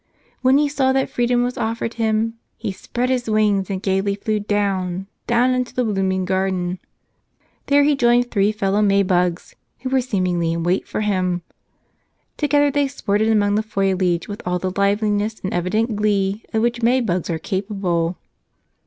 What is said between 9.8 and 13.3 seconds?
who were seemingly in wait for him. Together they sported